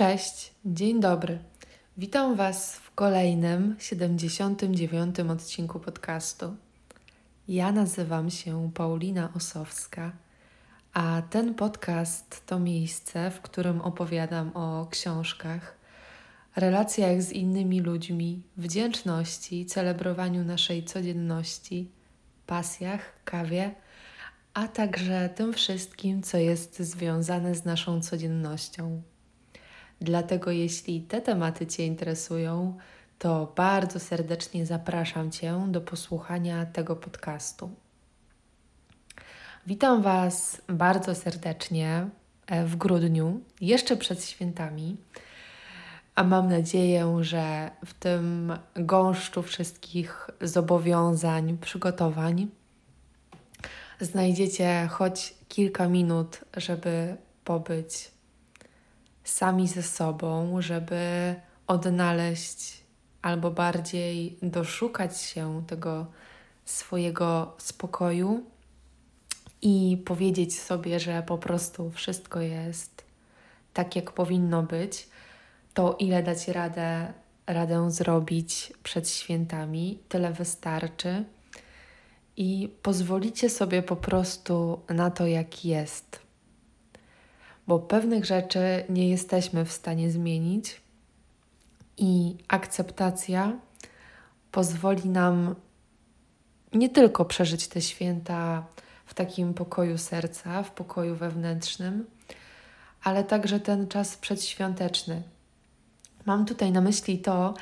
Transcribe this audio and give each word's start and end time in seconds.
Cześć, 0.00 0.52
dzień 0.64 1.00
dobry. 1.00 1.38
Witam 1.96 2.36
Was 2.36 2.76
w 2.76 2.94
kolejnym 2.94 3.76
79. 3.78 5.20
odcinku 5.20 5.80
podcastu. 5.80 6.56
Ja 7.48 7.72
nazywam 7.72 8.30
się 8.30 8.70
Paulina 8.74 9.32
Osowska, 9.36 10.12
a 10.92 11.22
ten 11.30 11.54
podcast 11.54 12.46
to 12.46 12.58
miejsce, 12.58 13.30
w 13.30 13.40
którym 13.40 13.80
opowiadam 13.80 14.56
o 14.56 14.86
książkach, 14.90 15.76
relacjach 16.56 17.22
z 17.22 17.32
innymi 17.32 17.80
ludźmi, 17.80 18.42
wdzięczności, 18.56 19.66
celebrowaniu 19.66 20.44
naszej 20.44 20.84
codzienności, 20.84 21.90
pasjach, 22.46 23.12
kawie, 23.24 23.74
a 24.54 24.68
także 24.68 25.28
tym 25.28 25.52
wszystkim, 25.52 26.22
co 26.22 26.38
jest 26.38 26.78
związane 26.78 27.54
z 27.54 27.64
naszą 27.64 28.00
codziennością. 28.00 29.02
Dlatego, 30.00 30.50
jeśli 30.50 31.00
te 31.00 31.20
tematy 31.20 31.66
Cię 31.66 31.86
interesują, 31.86 32.76
to 33.18 33.52
bardzo 33.56 34.00
serdecznie 34.00 34.66
zapraszam 34.66 35.30
Cię 35.30 35.66
do 35.68 35.80
posłuchania 35.80 36.66
tego 36.66 36.96
podcastu. 36.96 37.70
Witam 39.66 40.02
Was 40.02 40.62
bardzo 40.68 41.14
serdecznie 41.14 42.08
e, 42.46 42.64
w 42.64 42.76
grudniu, 42.76 43.40
jeszcze 43.60 43.96
przed 43.96 44.24
świętami, 44.24 44.96
a 46.14 46.24
mam 46.24 46.48
nadzieję, 46.48 47.18
że 47.20 47.70
w 47.84 47.94
tym 47.94 48.52
gąszczu 48.74 49.42
wszystkich 49.42 50.30
zobowiązań, 50.40 51.58
przygotowań 51.58 52.48
znajdziecie 54.00 54.88
choć 54.90 55.34
kilka 55.48 55.88
minut, 55.88 56.40
żeby 56.56 57.16
pobyć 57.44 58.10
sami 59.30 59.68
ze 59.68 59.82
sobą, 59.82 60.62
żeby 60.62 61.34
odnaleźć 61.66 62.84
albo 63.22 63.50
bardziej 63.50 64.38
doszukać 64.42 65.20
się 65.20 65.62
tego 65.66 66.06
swojego 66.64 67.54
spokoju 67.58 68.44
i 69.62 70.02
powiedzieć 70.04 70.60
sobie, 70.60 71.00
że 71.00 71.22
po 71.22 71.38
prostu 71.38 71.90
wszystko 71.90 72.40
jest 72.40 73.04
tak, 73.72 73.96
jak 73.96 74.12
powinno 74.12 74.62
być, 74.62 75.08
to 75.74 75.96
ile 75.98 76.22
dać 76.22 76.48
radę, 76.48 77.12
radę 77.46 77.90
zrobić 77.90 78.72
przed 78.82 79.10
świętami, 79.10 79.98
tyle 80.08 80.32
wystarczy. 80.32 81.24
I 82.36 82.68
pozwolicie 82.82 83.50
sobie 83.50 83.82
po 83.82 83.96
prostu 83.96 84.80
na 84.88 85.10
to, 85.10 85.26
jak 85.26 85.64
jest 85.64 86.29
bo 87.66 87.78
pewnych 87.78 88.24
rzeczy 88.24 88.84
nie 88.88 89.08
jesteśmy 89.08 89.64
w 89.64 89.72
stanie 89.72 90.10
zmienić 90.10 90.80
i 91.96 92.36
akceptacja 92.48 93.52
pozwoli 94.50 95.08
nam 95.08 95.54
nie 96.72 96.88
tylko 96.88 97.24
przeżyć 97.24 97.68
te 97.68 97.80
święta 97.80 98.66
w 99.06 99.14
takim 99.14 99.54
pokoju 99.54 99.98
serca, 99.98 100.62
w 100.62 100.70
pokoju 100.70 101.16
wewnętrznym, 101.16 102.06
ale 103.02 103.24
także 103.24 103.60
ten 103.60 103.88
czas 103.88 104.16
przedświąteczny. 104.16 105.22
Mam 106.26 106.46
tutaj 106.46 106.72
na 106.72 106.80
myśli 106.80 107.18
to, 107.18 107.54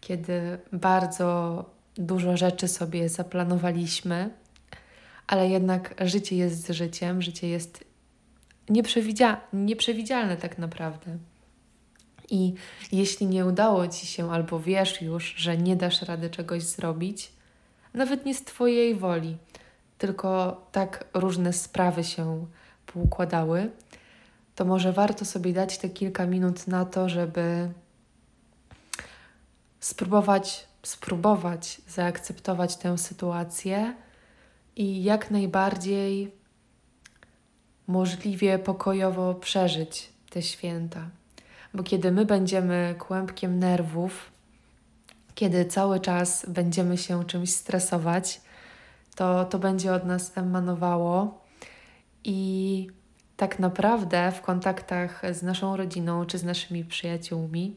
kiedy 0.00 0.58
bardzo 0.72 1.64
dużo 1.94 2.36
rzeczy 2.36 2.68
sobie 2.68 3.08
zaplanowaliśmy, 3.08 4.30
ale 5.26 5.48
jednak 5.48 5.94
życie 6.00 6.36
jest 6.36 6.68
życiem, 6.68 7.22
życie 7.22 7.48
jest 7.48 7.84
nieprzewidzia 8.68 9.40
nieprzewidzialne 9.52 10.36
tak 10.36 10.58
naprawdę. 10.58 11.18
I 12.30 12.54
jeśli 12.92 13.26
nie 13.26 13.46
udało 13.46 13.88
ci 13.88 14.06
się, 14.06 14.32
albo 14.32 14.60
wiesz 14.60 15.02
już, 15.02 15.34
że 15.36 15.56
nie 15.56 15.76
dasz 15.76 16.02
rady 16.02 16.30
czegoś 16.30 16.62
zrobić, 16.62 17.32
nawet 17.94 18.26
nie 18.26 18.34
z 18.34 18.44
Twojej 18.44 18.94
woli, 18.94 19.36
tylko 19.98 20.60
tak 20.72 21.04
różne 21.14 21.52
sprawy 21.52 22.04
się 22.04 22.46
poukładały, 22.86 23.70
to 24.54 24.64
może 24.64 24.92
warto 24.92 25.24
sobie 25.24 25.52
dać 25.52 25.78
te 25.78 25.88
kilka 25.88 26.26
minut 26.26 26.66
na 26.66 26.84
to, 26.84 27.08
żeby 27.08 27.70
spróbować, 29.80 30.66
spróbować 30.82 31.80
zaakceptować 31.88 32.76
tę 32.76 32.98
sytuację 32.98 33.94
i 34.76 35.04
jak 35.04 35.30
najbardziej 35.30 36.32
możliwie 37.86 38.58
pokojowo 38.58 39.34
przeżyć 39.34 40.12
te 40.30 40.42
święta. 40.42 41.08
Bo 41.74 41.82
kiedy 41.82 42.12
my 42.12 42.26
będziemy 42.26 42.94
kłębkiem 42.98 43.58
nerwów, 43.58 44.32
kiedy 45.34 45.64
cały 45.64 46.00
czas 46.00 46.46
będziemy 46.48 46.98
się 46.98 47.24
czymś 47.24 47.50
stresować, 47.54 48.40
to 49.14 49.44
to 49.44 49.58
będzie 49.58 49.92
od 49.92 50.04
nas 50.04 50.38
emanowało 50.38 51.40
i 52.24 52.88
tak 53.36 53.58
naprawdę 53.58 54.32
w 54.32 54.40
kontaktach 54.40 55.22
z 55.32 55.42
naszą 55.42 55.76
rodziną 55.76 56.26
czy 56.26 56.38
z 56.38 56.44
naszymi 56.44 56.84
przyjaciółmi 56.84 57.76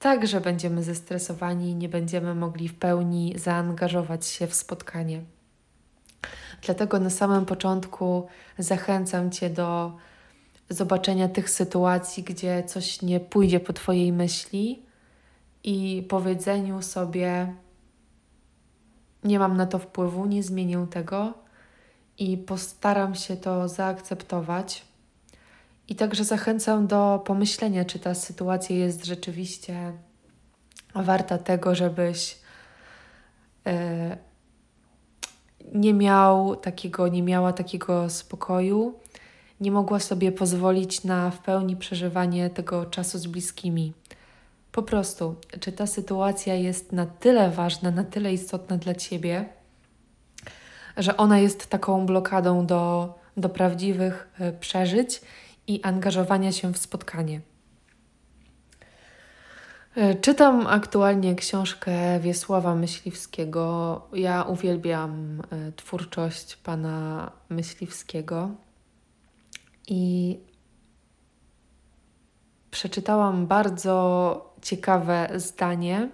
także 0.00 0.40
będziemy 0.40 0.82
zestresowani 0.82 1.70
i 1.70 1.74
nie 1.74 1.88
będziemy 1.88 2.34
mogli 2.34 2.68
w 2.68 2.74
pełni 2.74 3.34
zaangażować 3.36 4.26
się 4.26 4.46
w 4.46 4.54
spotkanie. 4.54 5.22
Dlatego 6.62 7.00
na 7.00 7.10
samym 7.10 7.46
początku 7.46 8.26
zachęcam 8.58 9.30
Cię 9.30 9.50
do 9.50 9.96
zobaczenia 10.68 11.28
tych 11.28 11.50
sytuacji, 11.50 12.22
gdzie 12.22 12.64
coś 12.64 13.02
nie 13.02 13.20
pójdzie 13.20 13.60
po 13.60 13.72
Twojej 13.72 14.12
myśli 14.12 14.82
i 15.64 16.06
powiedzeniu 16.08 16.82
sobie: 16.82 17.54
Nie 19.24 19.38
mam 19.38 19.56
na 19.56 19.66
to 19.66 19.78
wpływu, 19.78 20.26
nie 20.26 20.42
zmienię 20.42 20.86
tego 20.90 21.34
i 22.18 22.36
postaram 22.36 23.14
się 23.14 23.36
to 23.36 23.68
zaakceptować. 23.68 24.84
I 25.88 25.94
także 25.94 26.24
zachęcam 26.24 26.86
do 26.86 27.22
pomyślenia, 27.26 27.84
czy 27.84 27.98
ta 27.98 28.14
sytuacja 28.14 28.76
jest 28.76 29.04
rzeczywiście 29.04 29.92
warta 30.94 31.38
tego, 31.38 31.74
żebyś. 31.74 32.38
Yy, 33.64 34.29
nie 35.72 35.94
miał 35.94 36.56
takiego, 36.56 37.08
nie 37.08 37.22
miała 37.22 37.52
takiego 37.52 38.10
spokoju, 38.10 38.94
nie 39.60 39.70
mogła 39.70 39.98
sobie 39.98 40.32
pozwolić 40.32 41.04
na 41.04 41.30
w 41.30 41.38
pełni 41.38 41.76
przeżywanie 41.76 42.50
tego 42.50 42.86
czasu 42.86 43.18
z 43.18 43.26
bliskimi. 43.26 43.92
Po 44.72 44.82
prostu, 44.82 45.34
czy 45.60 45.72
ta 45.72 45.86
sytuacja 45.86 46.54
jest 46.54 46.92
na 46.92 47.06
tyle 47.06 47.50
ważna, 47.50 47.90
na 47.90 48.04
tyle 48.04 48.32
istotna 48.32 48.76
dla 48.76 48.94
ciebie, 48.94 49.48
że 50.96 51.16
ona 51.16 51.38
jest 51.38 51.66
taką 51.66 52.06
blokadą 52.06 52.66
do, 52.66 53.14
do 53.36 53.48
prawdziwych 53.48 54.28
e, 54.38 54.52
przeżyć 54.52 55.20
i 55.66 55.82
angażowania 55.82 56.52
się 56.52 56.72
w 56.72 56.78
spotkanie. 56.78 57.40
E, 59.96 60.14
czytam 60.14 60.66
aktualnie 60.66 61.34
książkę 61.34 62.20
Wiesława 62.20 62.74
Myśliwskiego. 62.74 64.02
Ja 64.12 64.42
uwielbiam 64.42 65.42
e, 65.50 65.72
twórczość 65.72 66.56
pana 66.56 67.30
Myśliwskiego 67.48 68.50
i 69.88 70.38
przeczytałam 72.70 73.46
bardzo 73.46 74.54
ciekawe 74.62 75.28
zdanie, 75.36 76.08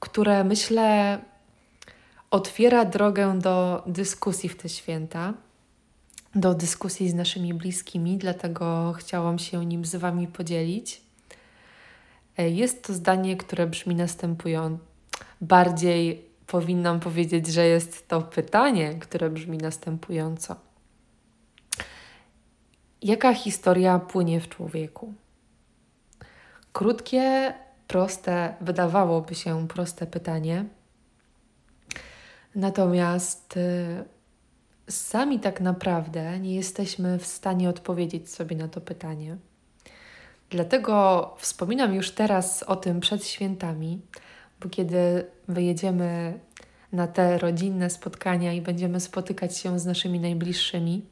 które 0.00 0.44
myślę 0.44 1.18
otwiera 2.30 2.84
drogę 2.84 3.38
do 3.38 3.82
dyskusji 3.86 4.48
w 4.48 4.56
te 4.56 4.68
święta, 4.68 5.34
do 6.34 6.54
dyskusji 6.54 7.10
z 7.10 7.14
naszymi 7.14 7.54
bliskimi, 7.54 8.18
dlatego 8.18 8.94
chciałam 8.98 9.38
się 9.38 9.66
nim 9.66 9.84
z 9.84 9.96
Wami 9.96 10.26
podzielić. 10.26 11.03
E, 12.38 12.50
jest 12.50 12.86
to 12.86 12.92
zdanie, 12.92 13.36
które 13.36 13.66
brzmi 13.66 13.94
następująco. 13.94 14.84
Bardziej 15.40 16.28
powinnam 16.46 17.00
powiedzieć, 17.00 17.46
że 17.46 17.66
jest 17.66 18.08
to 18.08 18.22
pytanie, 18.22 18.94
które 18.94 19.30
brzmi 19.30 19.58
następująco. 19.58 20.56
Jaka 23.02 23.34
historia 23.34 23.98
płynie 23.98 24.40
w 24.40 24.48
człowieku? 24.48 25.14
Krótkie, 26.72 27.54
proste, 27.88 28.54
wydawałoby 28.60 29.34
się 29.34 29.68
proste 29.68 30.06
pytanie. 30.06 30.64
Natomiast 32.54 33.56
y, 33.56 34.04
sami 34.88 35.40
tak 35.40 35.60
naprawdę 35.60 36.40
nie 36.40 36.54
jesteśmy 36.54 37.18
w 37.18 37.26
stanie 37.26 37.68
odpowiedzieć 37.68 38.30
sobie 38.30 38.56
na 38.56 38.68
to 38.68 38.80
pytanie. 38.80 39.36
Dlatego 40.54 41.34
wspominam 41.38 41.94
już 41.94 42.10
teraz 42.10 42.62
o 42.62 42.76
tym 42.76 43.00
przed 43.00 43.26
świętami, 43.26 44.00
bo 44.60 44.68
kiedy 44.68 45.26
wyjedziemy 45.48 46.38
na 46.92 47.06
te 47.06 47.38
rodzinne 47.38 47.90
spotkania 47.90 48.52
i 48.52 48.60
będziemy 48.60 49.00
spotykać 49.00 49.58
się 49.58 49.78
z 49.78 49.86
naszymi 49.86 50.20
najbliższymi, 50.20 51.04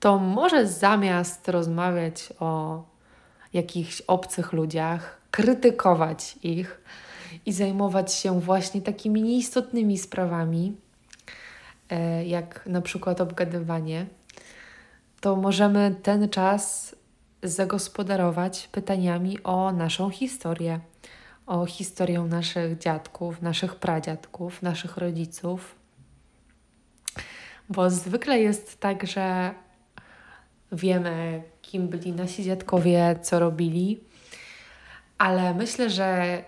to 0.00 0.18
może 0.18 0.66
zamiast 0.66 1.48
rozmawiać 1.48 2.32
o 2.40 2.82
jakichś 3.52 4.00
obcych 4.00 4.52
ludziach, 4.52 5.20
krytykować 5.30 6.38
ich 6.42 6.80
i 7.46 7.52
zajmować 7.52 8.14
się 8.14 8.40
właśnie 8.40 8.82
takimi 8.82 9.22
nieistotnymi 9.22 9.98
sprawami, 9.98 10.76
e, 11.90 12.24
jak 12.24 12.66
na 12.66 12.80
przykład 12.80 13.20
obgadywanie, 13.20 14.06
to 15.20 15.36
możemy 15.36 15.94
ten 16.02 16.28
czas 16.28 16.94
zagospodarować 17.42 18.68
pytaniami 18.72 19.42
o 19.42 19.72
naszą 19.72 20.10
historię, 20.10 20.80
o 21.46 21.66
historię 21.66 22.20
naszych 22.20 22.78
dziadków, 22.78 23.42
naszych 23.42 23.74
pradziadków, 23.74 24.62
naszych 24.62 24.96
rodziców. 24.96 25.74
Bo 27.68 27.90
zwykle 27.90 28.40
jest 28.40 28.80
tak, 28.80 29.06
że 29.06 29.54
wiemy, 30.72 31.42
kim 31.62 31.88
byli 31.88 32.12
nasi 32.12 32.44
dziadkowie, 32.44 33.18
co 33.22 33.38
robili, 33.38 34.00
ale 35.18 35.54
myślę, 35.54 35.90
że 35.90 36.44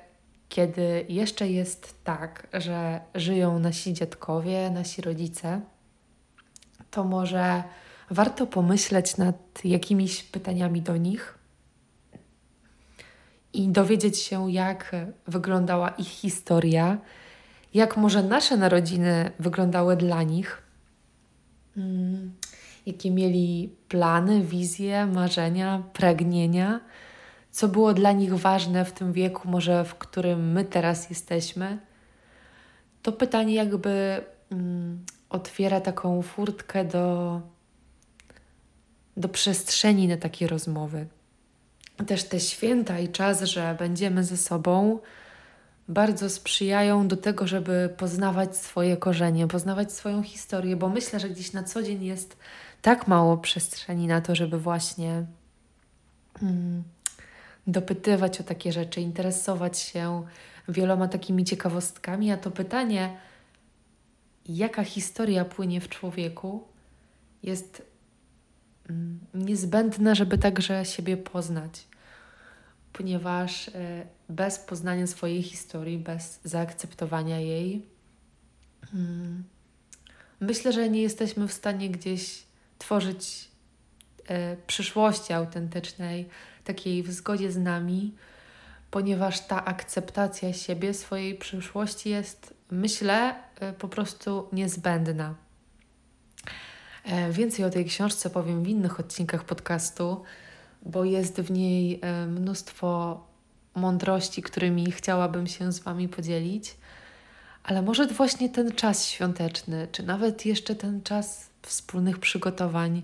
kiedy 0.48 1.06
jeszcze 1.08 1.48
jest 1.48 2.04
tak, 2.04 2.46
że 2.52 3.00
żyją 3.14 3.58
nasi 3.58 3.92
dziadkowie, 3.92 4.70
nasi 4.70 5.02
rodzice, 5.02 5.60
to 6.90 7.04
może 7.04 7.62
warto 8.10 8.46
pomyśleć 8.46 9.16
nad 9.16 9.64
jakimiś 9.64 10.22
pytaniami 10.22 10.82
do 10.82 10.96
nich 10.96 11.38
i 13.52 13.68
dowiedzieć 13.68 14.18
się, 14.18 14.50
jak 14.50 14.96
wyglądała 15.26 15.88
ich 15.88 16.08
historia, 16.08 16.98
jak 17.74 17.96
może 17.96 18.22
nasze 18.22 18.56
narodziny 18.56 19.30
wyglądały 19.38 19.96
dla 19.96 20.22
nich, 20.22 20.62
mm, 21.76 22.34
jakie 22.86 23.10
mieli 23.10 23.76
plany, 23.88 24.42
wizje, 24.42 25.06
marzenia, 25.06 25.82
pragnienia, 25.92 26.80
co 27.50 27.68
było 27.68 27.94
dla 27.94 28.12
nich 28.12 28.34
ważne 28.34 28.84
w 28.84 28.92
tym 28.92 29.12
wieku, 29.12 29.48
może 29.48 29.84
w 29.84 29.94
którym 29.94 30.52
my 30.52 30.64
teraz 30.64 31.10
jesteśmy. 31.10 31.78
To 33.02 33.12
pytanie 33.12 33.54
jakby 33.54 34.24
mm, 34.50 35.04
otwiera 35.30 35.80
taką 35.80 36.22
furtkę 36.22 36.84
do 36.84 37.40
do 39.16 39.28
przestrzeni 39.28 40.08
na 40.08 40.16
takie 40.16 40.46
rozmowy. 40.46 41.06
Też 42.06 42.24
te 42.24 42.40
święta 42.40 42.98
i 42.98 43.08
czas, 43.08 43.42
że 43.42 43.76
będziemy 43.78 44.24
ze 44.24 44.36
sobą, 44.36 44.98
bardzo 45.88 46.30
sprzyjają 46.30 47.08
do 47.08 47.16
tego, 47.16 47.46
żeby 47.46 47.94
poznawać 47.96 48.56
swoje 48.56 48.96
korzenie, 48.96 49.46
poznawać 49.46 49.92
swoją 49.92 50.22
historię, 50.22 50.76
bo 50.76 50.88
myślę, 50.88 51.20
że 51.20 51.28
gdzieś 51.28 51.52
na 51.52 51.62
co 51.62 51.82
dzień 51.82 52.04
jest 52.04 52.36
tak 52.82 53.08
mało 53.08 53.36
przestrzeni 53.36 54.06
na 54.06 54.20
to, 54.20 54.34
żeby 54.34 54.58
właśnie 54.58 55.26
hmm, 56.40 56.82
dopytywać 57.66 58.40
o 58.40 58.44
takie 58.44 58.72
rzeczy, 58.72 59.00
interesować 59.00 59.78
się 59.78 60.22
wieloma 60.68 61.08
takimi 61.08 61.44
ciekawostkami, 61.44 62.30
a 62.30 62.36
to 62.36 62.50
pytanie, 62.50 63.16
jaka 64.46 64.84
historia 64.84 65.44
płynie 65.44 65.80
w 65.80 65.88
człowieku, 65.88 66.64
jest 67.42 67.82
Mm, 67.82 67.93
niezbędne, 69.34 70.14
żeby 70.14 70.38
także 70.38 70.84
siebie 70.84 71.16
poznać, 71.16 71.86
ponieważ 72.92 73.68
e, 73.68 74.06
bez 74.28 74.58
poznania 74.58 75.06
swojej 75.06 75.42
historii, 75.42 75.98
bez 75.98 76.40
zaakceptowania 76.44 77.40
jej, 77.40 77.86
mm, 78.94 79.44
myślę, 80.40 80.72
że 80.72 80.90
nie 80.90 81.02
jesteśmy 81.02 81.48
w 81.48 81.52
stanie 81.52 81.90
gdzieś 81.90 82.42
tworzyć 82.78 83.48
e, 84.28 84.56
przyszłości 84.56 85.32
autentycznej, 85.32 86.28
takiej 86.64 87.02
w 87.02 87.12
zgodzie 87.12 87.52
z 87.52 87.56
nami, 87.56 88.14
ponieważ 88.90 89.40
ta 89.40 89.64
akceptacja 89.64 90.52
siebie, 90.52 90.94
swojej 90.94 91.34
przyszłości 91.34 92.10
jest, 92.10 92.54
myślę, 92.70 93.34
e, 93.60 93.72
po 93.72 93.88
prostu 93.88 94.48
niezbędna. 94.52 95.34
E, 97.04 97.32
więcej 97.32 97.64
o 97.64 97.70
tej 97.70 97.84
książce 97.84 98.30
powiem 98.30 98.62
w 98.62 98.68
innych 98.68 99.00
odcinkach 99.00 99.44
podcastu, 99.44 100.22
bo 100.82 101.04
jest 101.04 101.40
w 101.40 101.50
niej 101.50 102.00
e, 102.02 102.26
mnóstwo 102.26 103.20
mądrości, 103.74 104.42
którymi 104.42 104.92
chciałabym 104.92 105.46
się 105.46 105.72
z 105.72 105.78
Wami 105.78 106.08
podzielić. 106.08 106.76
Ale 107.64 107.82
może 107.82 108.06
właśnie 108.06 108.48
ten 108.48 108.72
czas 108.72 109.06
świąteczny, 109.06 109.88
czy 109.92 110.02
nawet 110.02 110.46
jeszcze 110.46 110.74
ten 110.74 111.02
czas 111.02 111.50
wspólnych 111.62 112.18
przygotowań, 112.18 113.02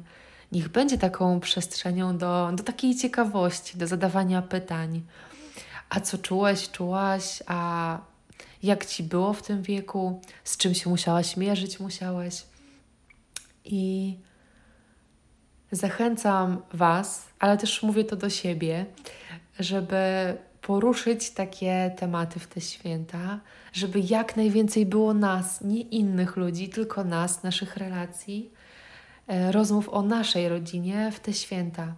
niech 0.52 0.68
będzie 0.68 0.98
taką 0.98 1.40
przestrzenią 1.40 2.18
do, 2.18 2.50
do 2.54 2.62
takiej 2.62 2.96
ciekawości, 2.96 3.78
do 3.78 3.86
zadawania 3.86 4.42
pytań. 4.42 5.02
A 5.90 6.00
co 6.00 6.18
czułeś, 6.18 6.70
czułaś? 6.70 7.42
A 7.46 7.98
jak 8.62 8.86
ci 8.86 9.02
było 9.02 9.32
w 9.32 9.42
tym 9.42 9.62
wieku? 9.62 10.20
Z 10.44 10.56
czym 10.56 10.74
się 10.74 10.90
musiałaś 10.90 11.36
mierzyć, 11.36 11.80
musiałeś? 11.80 12.42
I 13.64 14.16
zachęcam 15.72 16.62
Was, 16.72 17.28
ale 17.38 17.56
też 17.56 17.82
mówię 17.82 18.04
to 18.04 18.16
do 18.16 18.30
siebie, 18.30 18.86
żeby 19.58 20.36
poruszyć 20.62 21.30
takie 21.30 21.94
tematy 21.98 22.40
w 22.40 22.46
te 22.46 22.60
święta, 22.60 23.40
żeby 23.72 24.00
jak 24.00 24.36
najwięcej 24.36 24.86
było 24.86 25.14
nas, 25.14 25.60
nie 25.60 25.80
innych 25.80 26.36
ludzi, 26.36 26.68
tylko 26.68 27.04
nas, 27.04 27.42
naszych 27.42 27.76
relacji, 27.76 28.50
e, 29.26 29.52
rozmów 29.52 29.88
o 29.88 30.02
naszej 30.02 30.48
rodzinie 30.48 31.12
w 31.12 31.20
te 31.20 31.32
święta. 31.32 31.94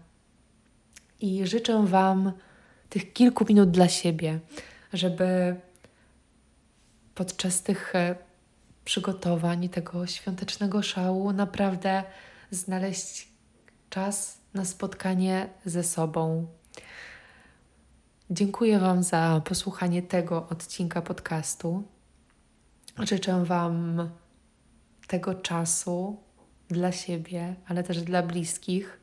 I 1.20 1.46
życzę 1.46 1.86
Wam 1.86 2.32
tych 2.88 3.12
kilku 3.12 3.44
minut 3.48 3.70
dla 3.70 3.88
siebie, 3.88 4.38
żeby 4.92 5.56
podczas 7.14 7.62
tych 7.62 7.92
przygotowań 8.84 9.68
tego 9.68 10.06
świątecznego 10.06 10.82
szału 10.82 11.32
naprawdę 11.32 12.04
znaleźć 12.50 13.28
czas 13.90 14.38
na 14.54 14.64
spotkanie 14.64 15.48
ze 15.64 15.84
sobą. 15.84 16.46
Dziękuję 18.30 18.78
Wam 18.78 19.02
za 19.02 19.42
posłuchanie 19.44 20.02
tego 20.02 20.48
odcinka 20.48 21.02
podcastu. 21.02 21.82
Życzę 22.98 23.44
Wam 23.44 24.10
tego 25.06 25.34
czasu 25.34 26.16
dla 26.68 26.92
siebie, 26.92 27.54
ale 27.68 27.82
też 27.82 28.02
dla 28.02 28.22
bliskich, 28.22 29.00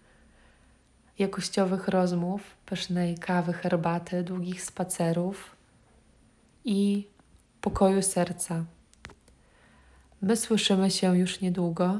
jakościowych 1.20 1.88
rozmów, 1.88 2.42
pysznej 2.66 3.18
kawy, 3.18 3.54
herbaty, 3.54 4.24
długich 4.24 4.62
spacerów 4.62 5.56
i 6.66 7.08
pokoju 7.62 8.02
serca. 8.02 8.66
My 10.22 10.36
słyszymy 10.36 10.92
się 10.92 11.18
już 11.18 11.42
niedługo. 11.42 12.00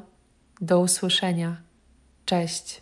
Do 0.62 0.80
usłyszenia. 0.80 1.62
Cześć. 2.26 2.82